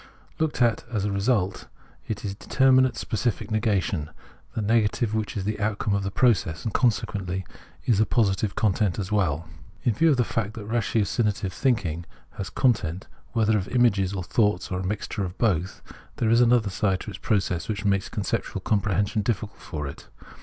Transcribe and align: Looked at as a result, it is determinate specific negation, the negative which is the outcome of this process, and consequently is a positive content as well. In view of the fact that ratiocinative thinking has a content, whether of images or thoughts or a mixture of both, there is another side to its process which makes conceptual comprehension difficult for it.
Looked 0.39 0.63
at 0.63 0.83
as 0.91 1.05
a 1.05 1.11
result, 1.11 1.67
it 2.07 2.25
is 2.25 2.33
determinate 2.33 2.97
specific 2.97 3.51
negation, 3.51 4.09
the 4.55 4.61
negative 4.63 5.13
which 5.13 5.37
is 5.37 5.43
the 5.43 5.59
outcome 5.59 5.93
of 5.93 6.01
this 6.01 6.11
process, 6.15 6.63
and 6.65 6.73
consequently 6.73 7.45
is 7.85 7.99
a 7.99 8.05
positive 8.07 8.55
content 8.55 8.97
as 8.97 9.11
well. 9.11 9.47
In 9.83 9.93
view 9.93 10.09
of 10.09 10.17
the 10.17 10.23
fact 10.23 10.55
that 10.55 10.67
ratiocinative 10.67 11.51
thinking 11.53 12.07
has 12.31 12.47
a 12.47 12.51
content, 12.53 13.05
whether 13.33 13.55
of 13.55 13.67
images 13.67 14.11
or 14.13 14.23
thoughts 14.23 14.71
or 14.71 14.79
a 14.79 14.83
mixture 14.83 15.23
of 15.23 15.37
both, 15.37 15.83
there 16.15 16.31
is 16.31 16.41
another 16.41 16.71
side 16.71 17.01
to 17.01 17.11
its 17.11 17.19
process 17.19 17.69
which 17.69 17.85
makes 17.85 18.09
conceptual 18.09 18.59
comprehension 18.61 19.21
difficult 19.21 19.59
for 19.61 19.85
it. 19.85 20.07